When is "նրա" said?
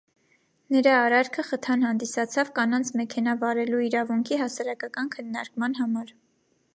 0.75-0.93